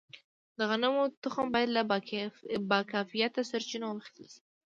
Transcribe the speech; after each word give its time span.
د 0.57 0.59
غنمو 0.69 1.03
تخم 1.23 1.45
باید 1.53 1.69
له 1.77 1.81
باکیفیته 2.69 3.41
سرچینو 3.51 3.85
واخیستل 3.89 4.25
شي. 4.31 4.39